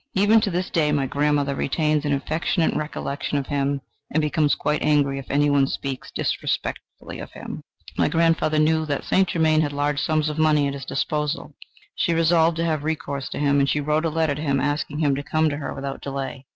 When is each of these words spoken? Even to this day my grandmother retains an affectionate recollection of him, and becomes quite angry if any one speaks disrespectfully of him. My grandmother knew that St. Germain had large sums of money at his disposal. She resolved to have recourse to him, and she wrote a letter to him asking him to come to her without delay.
Even 0.15 0.41
to 0.41 0.49
this 0.49 0.71
day 0.71 0.91
my 0.91 1.05
grandmother 1.05 1.53
retains 1.53 2.05
an 2.05 2.11
affectionate 2.13 2.73
recollection 2.75 3.37
of 3.37 3.45
him, 3.45 3.81
and 4.09 4.19
becomes 4.19 4.55
quite 4.55 4.81
angry 4.81 5.19
if 5.19 5.29
any 5.29 5.47
one 5.47 5.67
speaks 5.67 6.09
disrespectfully 6.09 7.19
of 7.19 7.33
him. 7.33 7.61
My 7.99 8.07
grandmother 8.07 8.57
knew 8.57 8.83
that 8.87 9.03
St. 9.05 9.27
Germain 9.27 9.61
had 9.61 9.71
large 9.71 10.01
sums 10.01 10.27
of 10.27 10.39
money 10.39 10.67
at 10.67 10.73
his 10.73 10.85
disposal. 10.85 11.53
She 11.93 12.15
resolved 12.15 12.57
to 12.57 12.65
have 12.65 12.83
recourse 12.83 13.29
to 13.29 13.37
him, 13.37 13.59
and 13.59 13.69
she 13.69 13.79
wrote 13.79 14.03
a 14.03 14.09
letter 14.09 14.33
to 14.33 14.41
him 14.41 14.59
asking 14.59 14.97
him 14.97 15.13
to 15.13 15.21
come 15.21 15.49
to 15.51 15.57
her 15.57 15.71
without 15.71 16.01
delay. 16.01 16.47